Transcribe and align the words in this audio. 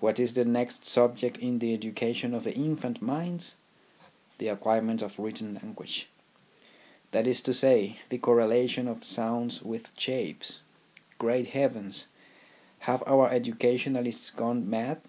What 0.00 0.18
is 0.18 0.34
the 0.34 0.44
next 0.44 0.84
subject 0.84 1.36
in 1.36 1.60
the 1.60 1.72
education 1.72 2.34
of 2.34 2.42
the 2.42 2.52
infant 2.56 3.00
minds? 3.00 3.54
The 4.38 4.48
acquirement 4.48 5.00
of 5.00 5.16
written 5.16 5.60
language; 5.62 6.08
that 7.12 7.24
is 7.28 7.40
to 7.42 7.54
say, 7.54 8.00
the 8.08 8.18
correlation 8.18 8.88
of 8.88 9.04
sounds 9.04 9.62
with 9.62 9.90
shapes. 9.96 10.58
Great 11.18 11.50
heavens! 11.50 12.08
Have 12.80 13.04
our 13.06 13.30
educa 13.30 13.74
tionists 13.74 14.34
gone 14.34 14.68
mad 14.68 15.02